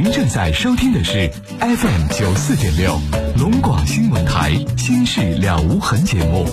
[0.00, 2.96] 您正在收听的是 FM 九四点六
[3.36, 6.46] 龙广新闻台《心事了无痕》节目，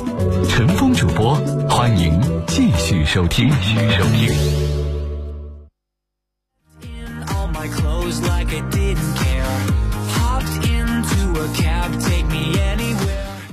[0.49, 1.35] 陈峰主播，
[1.69, 3.47] 欢迎继续收听。
[3.61, 4.33] 继续收听。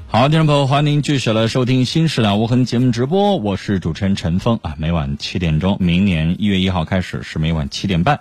[0.09, 4.75] 好，听众朋友，欢迎您继续来收听《新事了无痕》节目直播，我是主持人陈峰啊。
[4.79, 8.17] 每晚七点钟，明年一月一号开始是每晚七点半，《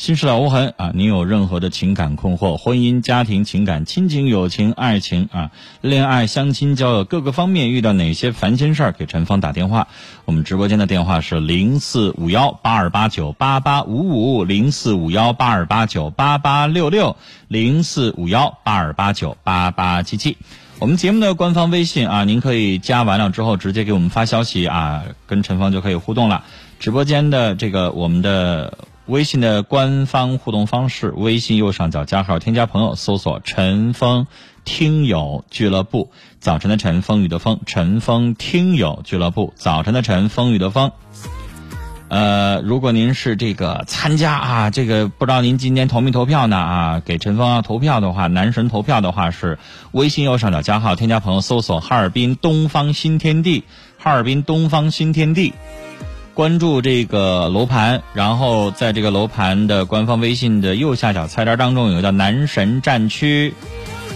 [0.00, 0.92] 新事了无痕》啊。
[0.94, 5.50] 您有任何的情感困惑，婚姻、家庭、情感、亲情、友情、爱情啊，
[5.82, 9.88] 恋爱、相亲、交友各个方面遇到哪些烦心事儿，给陈芳打电话。
[10.24, 17.16] 我们直播间的电话是零四五幺八二八九八八五五，零四五幺八二八九八八六六，
[17.48, 20.38] 零四五幺八二八九八八七七。
[20.78, 26.42] 我们节目的官方微信啊，您可以加完了之后直接给我们发消息啊，跟陈芳就可以互动了。
[26.78, 28.78] 直播间的这个我们的
[29.10, 34.28] 微信的官方互动方式，微信右上角加号添加朋友，搜索“陈峰
[34.64, 40.92] 听友俱乐部”，早晨的晨，风雨的风，陈峰听友俱乐部，早晨的晨，风雨的风。
[42.06, 47.02] 呃，如果您是这个参加啊，这个不知道您今天投没投票呢啊？
[47.04, 49.58] 给陈峰啊投票的话，男神投票的话是
[49.90, 53.64] 微信右上角加号，添加朋友，搜索哈尔滨东方新天地，
[53.98, 55.52] 哈尔滨东方新天地，
[56.40, 63.52] 关注这个楼盘，然后在这个楼盘的官方微信的右下角菜单当中有个叫男神战区，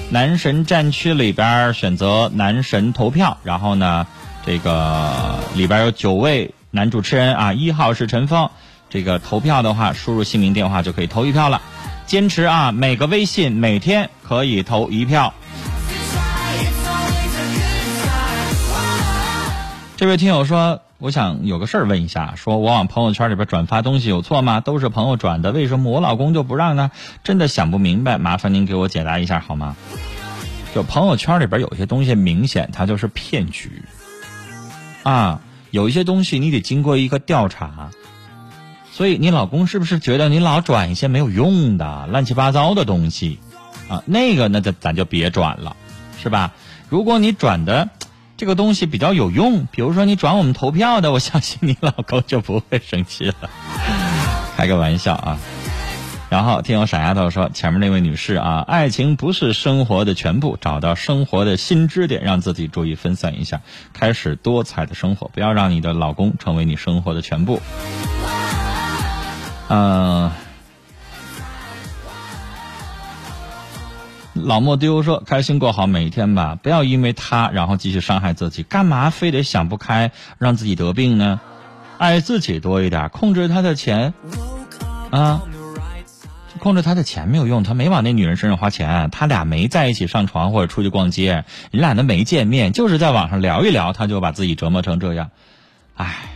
[0.09, 4.07] 男神战区里边选择男神投票，然后呢，
[4.47, 8.49] 这个里边有九位男主持人啊，一号是陈峰，
[8.89, 11.61] 这个投票的话，输入姓名电话就可以投一票了。
[12.07, 15.35] 坚持啊，每个微信每天可以投一票。
[19.99, 24.61] 这位听友说，我想有个事儿问一下，说我往朋友圈里边转发东西有错吗？
[24.61, 26.91] 都是朋友转的，为什么我老公就不让呢？
[27.23, 29.77] 真的想不明白，麻烦您给我解答一下好吗？
[30.75, 33.83] 就朋友圈里边有些东西明显它就是骗局
[35.03, 37.91] 啊，有一些东西你得经过一个调查，
[38.91, 43.39] 所以你老公是不是觉得你老转一些没有用的乱七八糟的东西
[43.91, 44.03] 啊？
[44.07, 45.77] 那个那咱咱就别转了，
[46.23, 46.53] 是吧？
[46.89, 47.91] 如果你转的
[48.37, 53.35] 这个东西比较有用，比如说你转我们投票的， 我相信你老公就不会生气了。
[54.57, 55.39] 开个玩笑啊。
[56.31, 63.61] 然后听友傻丫头说，前面那位女士啊，爱情不是生活的全部，找到生活的新支点，让自己注意分散一下，
[63.93, 67.61] 开始多彩的生活，不要让你的老公成为你生活的全部。
[69.69, 70.31] 嗯、
[74.35, 78.65] 老莫丢说：“开心过好每一天吧，不要因为他然后继续伤害自己。
[78.65, 81.41] 干嘛非得想不开，让自己得病呢？
[81.99, 84.13] 爱自己多一点，控制他的钱
[85.11, 85.41] 啊
[86.59, 95.31] 控制他的钱没有用，他没往那女人身上花钱，他俩没在一起上床或者出去逛街，你俩都没见面，就是在网上聊一聊，他就把自己折磨成这样，
[95.95, 96.34] 唉。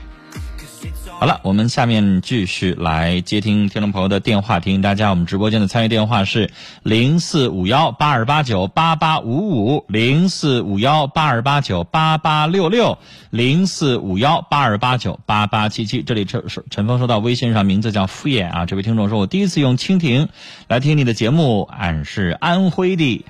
[1.21, 6.49] 好了，我们下面继续来接听听众朋友的电话，提醒大家，我们直播间的参与电话是
[6.85, 12.99] 零四五幺八二八九八八五五零四五幺八二八九八八六六
[13.31, 16.05] 零四五幺八二八九八八七七。
[16.05, 20.29] 这里陈陈峰收到微信上名字叫敷衍啊，这位听众说，我第一次用蜻蜓
[20.69, 23.25] 来听你的节目，俺是安徽的。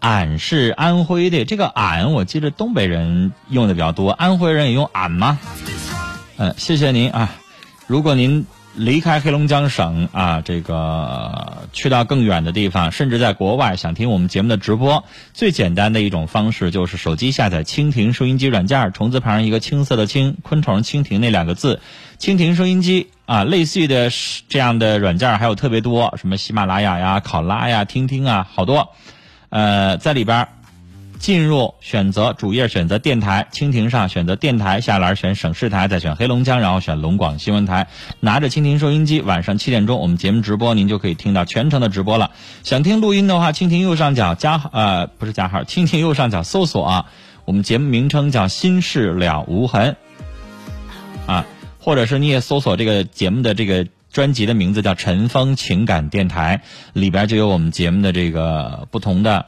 [0.00, 5.38] 俺是安徽的，这个俺我记得东北人用的比较多，安徽人也用俺吗？
[6.38, 7.34] 嗯，谢谢您啊。
[7.86, 15.02] 如果您离开黑龙江省啊，这个去到更远的地方，甚至在国外想听我们节目的直播，
[15.32, 21.80] 最简单的一种方式就是手机下载蜻蜓收音机软件，虫字旁一个青色的青，昆虫蜻蜓那两个字，
[22.18, 24.10] 蜻蜓收音机啊，类似的
[24.46, 28.90] 这样的软件还有特别多，什么喜马拉雅呀、考拉呀、听听啊，好多。
[29.48, 30.48] 呃，在里边
[31.18, 37.88] 进入选择主页，选择电台，蜻蜓上选择电台，下栏选省市台，再选黑龙江，然后选龙广新闻台。
[38.20, 42.30] 拿着蜻蜓收音机，晚上七点钟我们节目直播，您就可以听到全程的直播了。
[42.62, 47.06] 想听录音的话，蜻蜓右上角加呃不是加号，蜻蜓右上角搜索啊，
[47.44, 49.96] 我们节目名称叫《心事了无痕》
[51.30, 51.46] 啊，
[51.78, 53.86] 或者是你也搜索这个节目的这个。
[54.12, 56.62] 专辑的名字叫《陈峰情感电台》，
[56.98, 59.44] 里边就有我们节目的这个不同的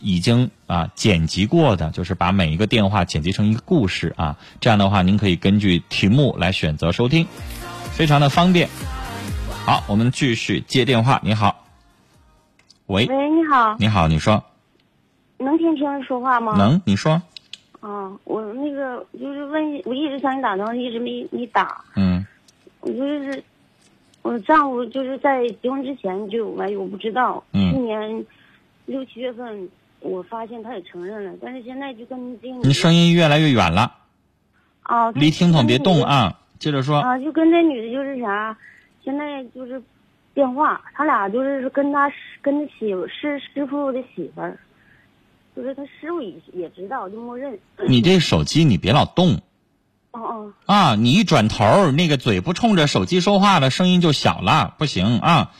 [0.00, 4.36] 已经啊剪辑过的，就是把每一个电话剪辑成一个故事啊。
[4.60, 7.26] 这样的话，您可以根据题目来选择收听，
[7.92, 8.68] 非常的方便。
[9.66, 11.20] 好，我们继续接电话。
[11.22, 11.64] 你好，
[12.86, 14.42] 喂，喂，你好，你好，你说
[15.38, 16.56] 能听清人说话吗？。
[16.56, 16.80] 能？
[16.84, 17.22] 你说，
[17.80, 21.84] 啊，我那个就是问，我一直向你打电话，一直没没打。
[21.94, 22.26] 嗯
[22.80, 23.44] 我就是
[24.22, 27.44] 我丈夫就是在结婚之前就有外遇，我不知道。
[27.52, 28.24] 嗯去年
[28.86, 29.68] 六七月份，
[30.00, 33.94] 我发现他也承认了，但是现在就跟这个女你声音越来越远了，
[34.82, 36.38] 啊，离听筒别动啊。
[36.58, 38.56] 接着说，啊，就跟那女的就是啥，
[39.02, 39.82] 现在就是
[40.34, 42.12] 电话，他俩就是跟他
[42.42, 44.58] 跟他媳妇师师傅的媳妇儿，
[45.56, 47.58] 就是他师傅也也知道，就默认。
[47.88, 49.40] 你这手机你别老动
[50.10, 50.94] 哦哦，啊！
[50.96, 55.52] 你一转头，那个嘴不冲着手机说话了，声音就小了，不行啊！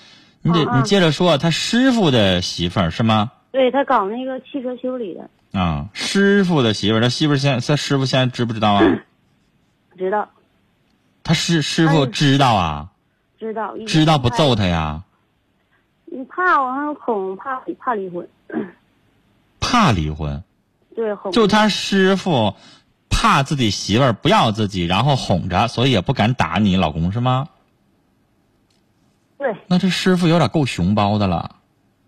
[0.42, 3.32] 你得啊啊你接着说，他师傅的媳妇儿是吗？
[3.52, 8.82] 对他搞那个汽车修理的，啊，师傅的媳妇儿，他媳妇儿现他师傅现在知不知道啊？
[9.98, 10.28] 知道
[11.22, 12.88] 他师师傅哎知道啊，
[13.38, 13.74] 知道。
[13.86, 15.02] 知道不揍他呀？
[16.06, 18.28] 你怕我还哄，怕怕离婚，
[19.60, 20.42] 怕离婚，
[20.96, 21.30] 对哄。
[21.32, 22.54] 就他师傅
[23.08, 27.48] 怕自己媳妇儿不要自己，然后哄着，所以也不敢打你老公是吗？
[29.38, 31.56] 对那这师傅有点够熊包的了。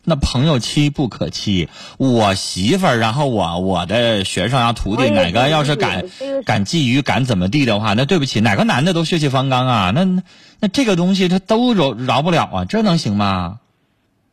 [0.04, 6.04] 那朋友妻不可欺，我媳妇儿，然后我我的学生啊徒弟哪个要是敢
[6.44, 10.22] 敢觊觎敢怎么地的话，那对不起，哪个男的都血气方刚啊，那那
[10.58, 13.60] 那这个东西他都饶饶不了啊，这能行吗？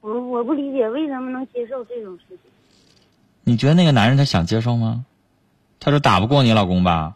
[0.01, 2.39] 我我不理解为什么能接受这种事情。
[3.43, 5.05] 你觉得那个男人他想接受吗？
[5.79, 7.15] 他说打不过你老公吧？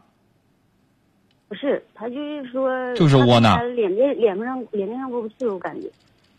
[1.48, 5.88] 不是，他就是说，就是窝囊脸面脸面上脸面上过不去，我感觉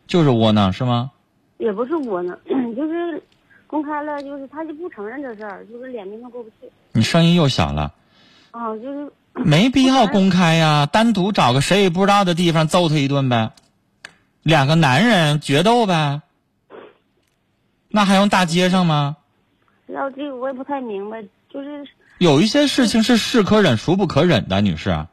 [0.06, 1.10] 就是窝囊是吗？
[1.64, 2.38] 也不是窝囊，
[2.76, 3.22] 就是
[3.66, 7.90] 公开了，就是他就不承认这事儿，就是脸面上过不去你声音又小了，
[8.50, 13.52] 啊，就是没必要公开呀，单独找个谁也不知道的地方揍他一顿呗，
[14.43, 16.20] 两个男人决斗呗，
[17.88, 19.17] 那还用大街上吗？
[19.87, 21.88] 要这个我也不太明白，就是
[22.19, 25.06] 有一些事情是是可忍孰不可忍的，女士。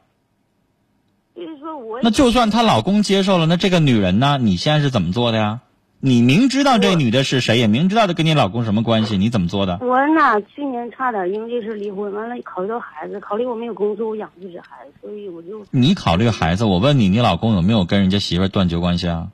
[1.34, 4.36] 就是说我那就算她老公接受了，那这个女人呢？
[4.38, 5.60] 你现在是怎么做的呀？
[6.04, 9.78] 你明知道这女的是谁，也明知道她跟你老公什么关系，你怎么做的？
[9.80, 19.28] 我呐，去年差点因为这事离婚，完了考虑到孩子，考虑我没有工作，我养不起孩子，所以我就你考虑孩子，我问你，你老公有没有跟人家媳妇断绝关系啊？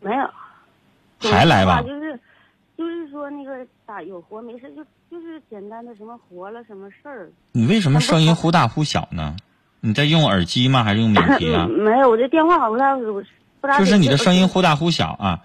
[0.00, 1.28] 没有。
[1.28, 2.18] 还来吧就是
[2.76, 7.30] 就是说那个打有活没事，就就是简单的什么活了什么事儿。
[7.50, 9.34] 你为什么声音忽大忽小呢？
[9.80, 10.84] 你在用耳机吗？
[10.84, 11.66] 还是用免提啊？
[11.84, 13.00] 没有，我这电话好像
[13.60, 13.76] 不大。
[13.80, 15.40] 就是你的声音忽大忽小啊，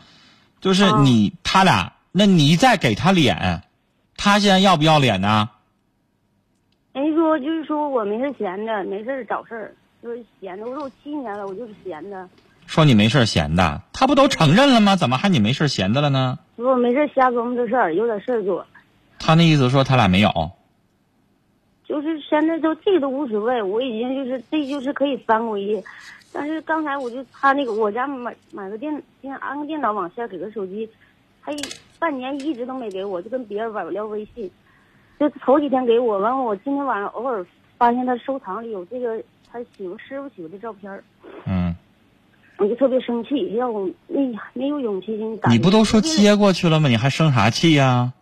[0.67, 3.63] 就是哦你他俩，那你再给他脸，
[4.17, 5.49] 他现在要不要脸呢？
[6.91, 9.73] 人家说就是说我没事闲的，没事找事儿，
[10.03, 10.65] 就是闲的。
[10.65, 12.27] 我说我七年了，我就是闲的。
[12.65, 14.97] 说你没事闲的，他不都承认了吗？
[14.97, 16.37] 怎么还你没事闲的了呢？
[16.57, 18.65] 我没事瞎琢磨这事儿，有点事儿做。
[19.19, 20.51] 他那意思说他俩没有，
[21.87, 25.81] 就是现在都这个都无所谓，我已经就是这就是可以翻过一页。
[26.39, 30.87] 但是刚才我就他那个我家买买个电电安个电脑网线给个手机，
[31.43, 31.57] 他一
[31.97, 34.47] 半年一直都没给我，就跟别人玩聊微信，
[35.19, 37.43] 就头几天给我，完我今天晚上偶尔
[37.79, 39.19] 发现他收藏里有这个
[39.51, 41.03] 他媳妇师傅媳妇的照片儿
[41.45, 41.75] 嗯，
[42.59, 45.49] 我就特别生气，要我没没有勇气给你打。
[45.49, 46.87] 你不都说接过去了吗？
[46.87, 48.16] 你还生啥气呀、嗯，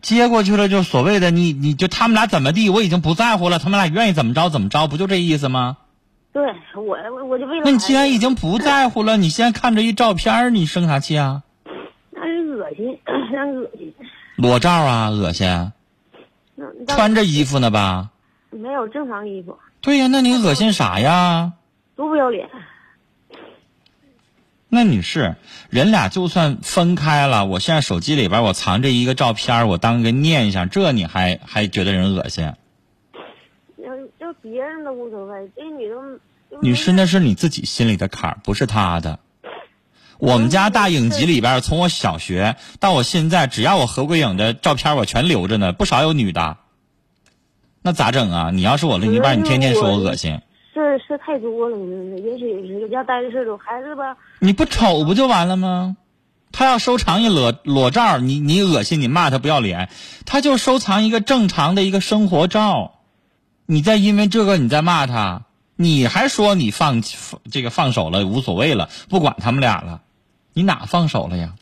[0.00, 5.76] 接过去了就所谓的你你就他们俩怎么地，我已经不在乎了，他们俩愿意怎么着怎么着，不就这意思吗？
[6.32, 6.42] 对
[6.74, 11.42] 我我我就为了那你既然已经不在乎了，你现在看着一照片儿，你生啥气啊？
[12.10, 12.98] 那是恶心，
[13.32, 13.94] 那恶心。
[14.36, 15.72] 裸照啊，恶心！
[16.54, 18.10] 那穿着衣服呢吧？
[18.50, 21.52] 没有正常衣服，对呀，那你恶心啥呀？
[21.96, 22.46] 多不要脸。
[24.68, 25.36] 那女士，
[25.70, 32.52] 人俩就算分开了，我现在手机里边我藏着一个照片，我当个念想，这你还还觉得人恶心？
[33.78, 35.94] 要要别人的无所谓，这女的
[36.50, 39.20] 就女士，那是你自己心里的坎儿，不是他的。
[40.18, 46.56] 我们家大影集里边，从我小学到我现在，只要我合过影的照片，我全留着呢，不少有女的。
[47.82, 48.50] 那咋整啊？
[48.52, 50.40] 你要是我另一半，你天天说我恶心，
[50.98, 51.76] 事事太多了。
[52.18, 55.96] 也许也是家待的事儿多，孩子吧，你不瞅不就完了吗？
[56.52, 59.90] 他要收藏一裸裸照，你你恶心，你骂他不要脸，
[60.24, 63.00] 他就收藏一个正常的一个生活照，
[63.66, 65.42] 你再因为这个你再骂他，
[65.74, 70.00] 你还说你放放这个放手了无所谓了，不管他们俩了，
[70.54, 71.54] 你哪放手了呀？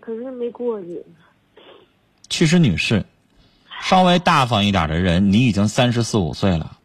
[0.00, 1.04] 可是没过去。
[2.28, 3.04] 其实女士，
[3.84, 6.78] 稍微大方一点的人，你已经三十四五岁了。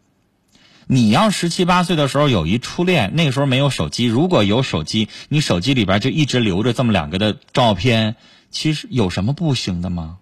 [0.86, 8.18] 你要十七八岁的时候有一初恋，那个时候没有手机，如果有手机，你手机里边就一直留着这么两个的照片，
[8.50, 10.18] 其实有什么不行的吗？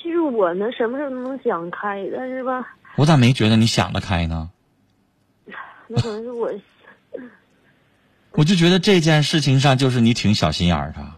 [0.00, 4.50] 其实我呢，什么事儿都能想开，但是吧，我咋没觉得你想得开呢？
[5.88, 6.48] 那可能是我
[8.34, 11.17] 我就觉得这件事情上就是你挺小心眼儿的。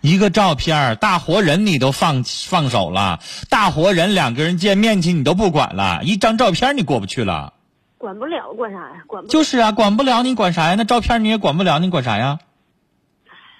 [0.00, 7.52] 一个照片儿，大活人你都放放手了，大活人两个人见面去你都不管了，一张照片你过不去了。
[7.98, 9.02] 管不了，管啥呀？
[9.08, 10.76] 管不了就是啊，管不了你管啥呀？
[10.76, 12.38] 那照片你也管不了，你管啥呀？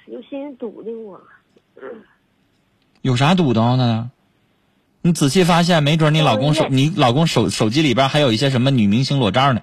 [0.07, 1.21] 有心堵的我。
[3.03, 4.11] 有啥堵的呢？
[5.03, 9.61] 你仔细发现，没准你老公手你老公手手机里边还有一些什么女明星裸照呢。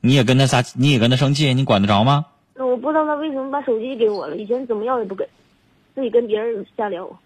[0.00, 2.26] 你也跟他撒，你也跟他生气，你管得着吗？
[2.54, 5.28] 那我不知道他为什么把手机给我了，以前怎么要也不给，
[5.94, 7.18] 自己跟别人瞎聊，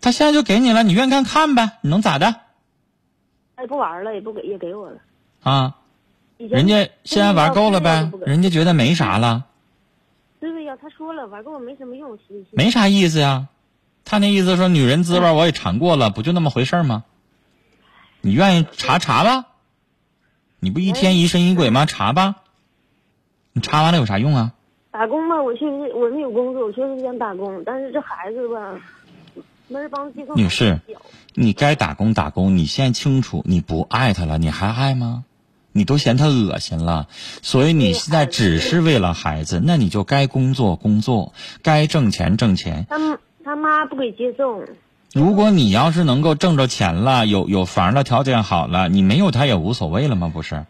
[0.00, 2.34] 他现在就给你了，你愿意看看呗，你能咋的
[3.56, 4.98] 他也不玩了，也不给，也给我了。
[5.42, 5.76] 啊？
[6.38, 9.46] 人家现在玩够了呗人家觉得没啥了，
[10.38, 12.18] 对呀，他说了，玩够了没什么用，
[12.52, 13.48] 没啥意思呀。
[14.04, 17.04] 他那意思说，女人滋味我也尝过了，不就那么回事吗？
[18.20, 19.46] 你愿意查查吧？
[20.60, 21.86] 你不一天疑神疑鬼吗？
[21.86, 22.36] 查吧。
[23.52, 24.52] 你查完了有啥用啊？
[24.96, 28.80] 打工吧，我确实我没有工作，我确实想打工，但是这孩子吧，
[29.68, 30.34] 没人帮接送。
[30.34, 30.80] 女士，
[31.34, 35.24] 你该打工打工，你现在清楚你不爱他了，你还爱吗？
[35.72, 37.08] 你都嫌他恶心了，
[37.42, 42.86] 所以你现在只是为了孩子，那你就该工作工作，该挣钱挣钱。
[42.88, 42.96] 他
[43.44, 44.64] 他妈不给接送，
[45.12, 50.30] 如果你要是能够挣着钱了，有有房了，条件好了，你没有他也无所谓了吗？
[50.32, 50.64] 不是？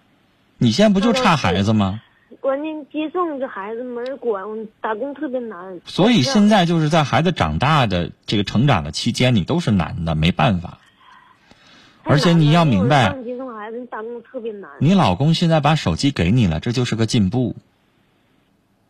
[0.59, 2.01] 你现在不就差孩子吗？
[2.47, 4.45] 关键接送这孩子没人管，
[4.81, 5.81] 打工特别难。
[5.85, 10.79] 所以现在就是在孩子长大的这个成长的期间，你都是难的，没办法。
[12.05, 14.71] 而且你要明白接送孩子，你打工特别难。
[14.79, 17.57] 你老公现在把手机给你了，这就是个进步。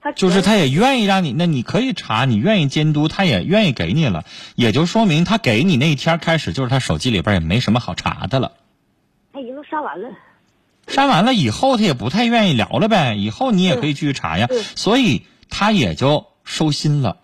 [0.03, 8.53] 他就是他也愿意让你，那你可以查，你愿意监督，他也愿意给你了，也就说明他给你那一天开始，就是他手机里边也没什么好查的了。
[9.33, 10.11] 他已经都杀完了。
[10.87, 17.19] 删完了以后，他也不太愿意聊了呗，以后你也可以继续查呀，所以他也就收心了。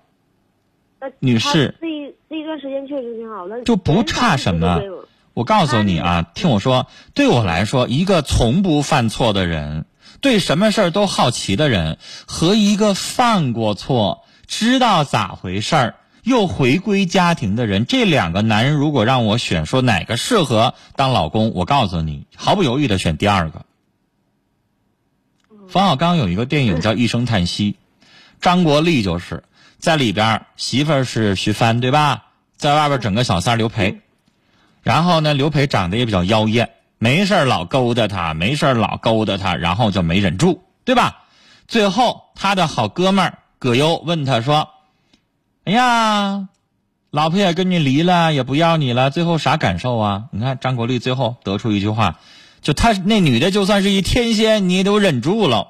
[1.01, 1.75] 那女士。
[1.81, 4.81] 他这一这一段时间确实挺好的，就不差什么。
[5.35, 5.45] 我。
[5.45, 9.87] 告诉你啊，听我说，对我来说，一个从不犯错的人，
[10.21, 23.65] 对什么事儿都好奇的人，和一个犯过错、知道咋回事儿又回归家庭的人，这两个男人，如果让我选，说哪个适合当老公，我告诉你，毫不犹豫的选第二个。
[25.69, 27.73] 冯小刚有一个电影叫《一声叹息》，
[28.41, 29.43] 张国立就是
[29.79, 32.27] 在里边儿，媳妇儿是徐帆，对吧？
[32.57, 34.01] 在外边整个小三刘培。
[34.83, 41.25] 然后呢，刘培长得也比较妖艳，没事儿老勾搭他，没事儿老勾搭他，然后就没忍住，对吧？
[41.67, 44.69] 最后他的好哥们儿葛优问他说
[45.65, 46.49] ：“哎呀，
[47.11, 52.19] 老婆也跟你离了，也不要你了，最后啥感受啊？”你看张国立最后得出一句话，
[52.63, 55.69] 就他那女的就算是一天仙，你也都忍住了。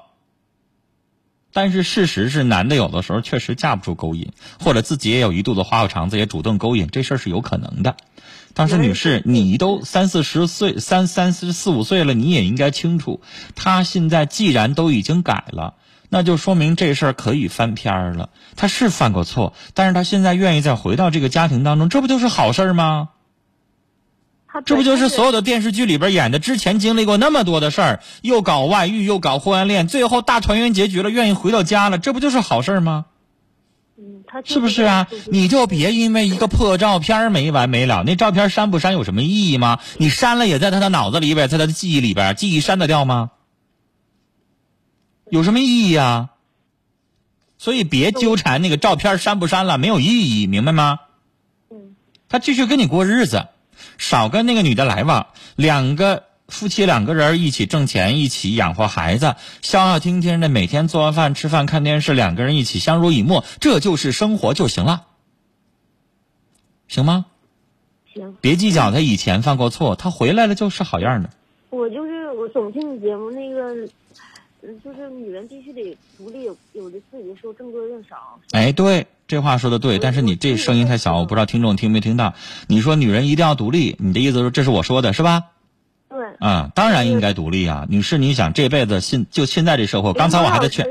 [1.55, 7.95] 但是事实是，男的有的时候确实架不住勾引，或者自己也有一肚子花花肠子，也主动勾引，这事儿是有可能的。
[8.55, 13.21] 但是女士，你都三四十岁、三三四四五岁了，你也应该清楚，
[13.53, 15.75] 他现在既然都已经改了，
[16.13, 18.29] 那就说明这事儿可以翻篇儿了。
[18.55, 23.09] 他是犯过错，但是他现在愿意再回到这个家庭当中，这不就是好事儿吗？
[24.63, 26.37] 这不就是所有的的电视剧里边演的？
[26.37, 33.05] 之前经历过那么多的事儿，又搞外遇，又搞婚外恋，最后大团圆结局了，愿意回到家了，这不就是好事儿吗？
[33.97, 35.07] 嗯，他是不是啊？
[35.31, 39.79] 你就别因为一个破照片儿没完没了，那照片删不删有什么意义吗？
[39.97, 43.31] 你删了也在他的脑子里边，在他的记忆里边，记忆删得掉吗？
[45.33, 46.29] 有什么意义啊？
[47.57, 50.99] 所以别纠缠那个照片删不删了，没有意义，明白吗？
[51.71, 51.95] 嗯，
[52.29, 53.47] 他继续跟你过日子，
[53.97, 55.25] 少跟那个女的来往，
[55.55, 65.07] 两个夫妻两个人一起挣钱，一起养活孩子，消消停停的每天做完饭吃饭看电视，两个人一起相濡以沫，这就是生活就行了，
[66.87, 67.25] 行吗？
[68.13, 71.31] 行，别计较他以前犯过错，他回来了就是好样的。
[71.71, 73.89] 我就是我总听你节目那个，嗯，
[74.83, 78.39] 就是女人必须得独立，有有的自己的时候挣多挣少。
[78.51, 82.33] 哎，对，这话说的对，但是你这声音太小，我不知道听众听没听到。
[82.67, 85.43] 你说女人一定要独立，你的意思是这是我说的是吧？
[86.09, 90.87] 对，啊、当然应该独立啊，女士，你想这辈子现就现在这社会，刚才我还在劝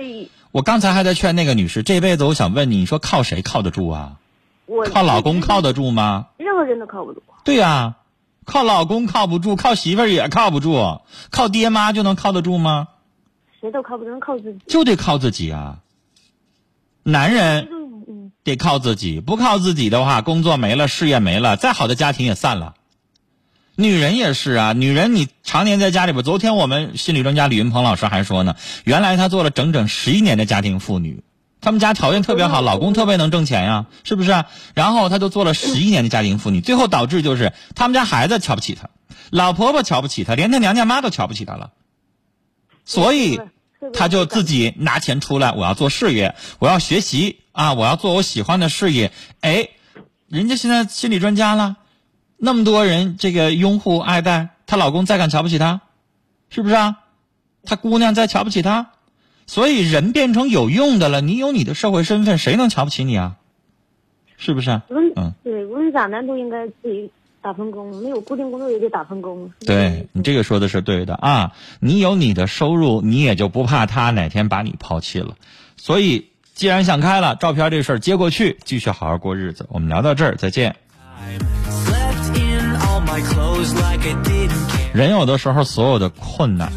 [0.51, 4.19] 我刚才还在劝那个女士，这辈子我想问你，你说靠谁靠得住啊？
[4.67, 6.27] 我靠老公靠得住吗？
[6.37, 7.23] 任何人都靠不住。
[7.45, 7.95] 对呀、
[8.45, 11.01] 靠老公靠不住，靠媳妇儿也靠不住，
[11.31, 12.89] 靠爹妈就能靠得住吗？
[13.63, 14.59] 谁都靠不住，能靠自己。
[14.67, 15.79] 就得靠自己啊。
[17.05, 17.69] 男人
[18.43, 22.75] 得靠自己，不靠自己的话，工作没了，事业没了，再好的家庭也散了。
[23.77, 31.23] 女人也是啊，女人你常年在家里边，昨天我们心理专家李云鹏老师还说呢，原来她做了整整十一年的家庭妇女，
[31.61, 34.47] 他们家条件特别好，老公特别能挣钱呀，是不是啊？
[34.75, 38.91] 然后她就做了十一年的家庭妇女，最后导致就是他们家孩子瞧不起她，
[39.31, 41.71] 老婆婆瞧不起她，连她娘家妈都瞧不起她了，
[42.85, 43.41] 所以
[43.93, 49.13] 他就自己拿钱出来，我要做事业，我要学习啊，我要做我喜欢的事业。
[49.41, 49.69] 哎，
[50.29, 51.77] 人家现在心理专家了，
[52.37, 55.81] 那么多人这个拥护爱戴，她老公再敢瞧不起她，
[56.51, 56.99] 是不是啊？
[57.65, 58.91] 她姑娘再瞧不起她，
[59.47, 63.37] 所以人变成有用的了，你有你的社会身份，谁能瞧不起你啊？
[64.37, 64.83] 是不是啊？
[65.15, 67.11] 嗯，对，无论咋男都应该自己
[67.43, 69.51] 打份工，没有固定工作也得打份工。
[69.67, 75.35] 对你这个说的是对的啊，你有你的收入，你也就不怕他哪天把你抛弃了。
[75.77, 79.67] 所以，既然想开了，照片这事儿接过去，继续好好过日子。
[79.71, 80.77] 我们聊到这儿，再见。
[84.95, 86.71] 人有的时候所有的困难，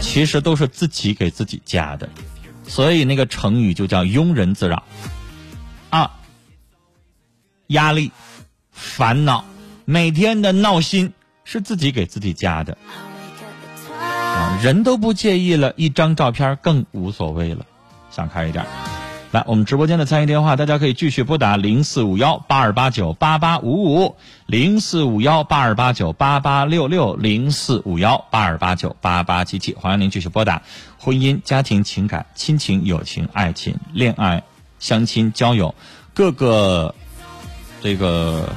[0.00, 2.10] 其实都是自己给自己加的，
[2.66, 4.82] 所以那个成语就叫庸人自扰。
[5.88, 6.16] 啊，
[7.68, 8.12] 压力、
[8.76, 9.44] 烦恼，
[9.86, 11.14] 每天的闹心
[11.44, 12.76] 是自己给自己加的。
[13.98, 17.64] 啊，人都不介意了，一张照片更无所谓了，
[18.10, 18.64] 想开一点。
[19.32, 24.16] 来，我们直播间的参与电话，大家可以继续拨打零四五幺八二八九八八五五、
[24.46, 30.62] 零四五幺八二八九八八六六、零四五幺八二八九八八七七，欢迎您继续拨打。
[30.98, 34.44] 婚姻、家庭、情感、亲情、友情、爱情、恋爱、
[34.78, 35.74] 相亲、交友，
[36.14, 36.94] 各个
[37.82, 38.48] 这个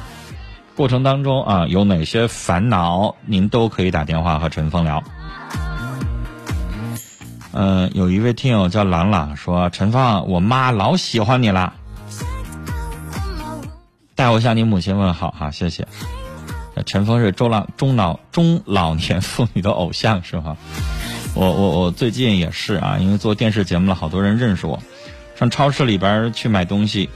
[0.80, 5.04] 过程当中啊，有哪些烦恼，您都可以打电话和陈峰聊。
[7.52, 11.74] 嗯、有一位听友叫朗朗说：“陈芳，我妈老喜欢你了，
[14.14, 15.86] 代我向你母亲问好哈，谢谢。”
[16.86, 20.56] 陈峰是中老中老中老年妇女的偶像是吗？
[21.34, 24.82] 我我我最近也是啊，因为做电视节目了，好多人认识我。
[25.36, 27.10] 上超市里边儿去买东西，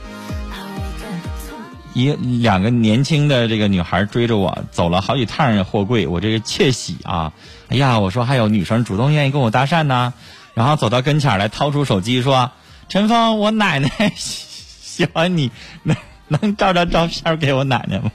[1.95, 7.31] 一两个年轻的这个女孩追着我走了好几趟货柜，我这个窃喜啊！
[7.69, 10.13] 哎呀，我说还有女生主动愿意跟我搭讪呢，
[10.53, 12.51] 然后走到跟前来掏出手机说
[12.89, 14.43] ：“陈峰，我奶奶喜
[14.83, 15.49] 喜欢你，
[15.83, 15.95] 能
[16.27, 18.11] 能照张照片给我奶奶吗？”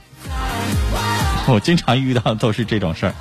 [1.49, 3.13] 我经常遇到都是这种事儿。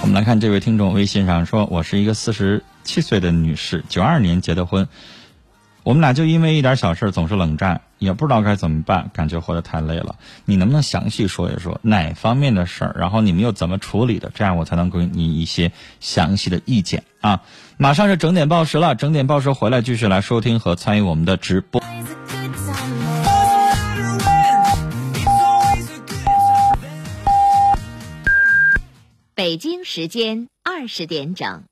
[0.00, 4.88] 我们来看这位听众微信上说：“我是一个四十七岁的女士，九二年结的婚，
[5.86, 10.16] 我们俩就因为一点小事总是冷战，也不知道该怎么办，感觉活得太累了。
[10.44, 14.32] 你能不能详细说一说哪方面的事儿，然后你们又怎么处理的？
[14.34, 15.70] 这样我才能给你一些
[16.00, 17.44] 详细的意见啊！
[17.76, 21.80] 马上是整点报时了，整点报时回来继续来收听和参与我们的直播。
[29.36, 31.62] 北京时间二十点整。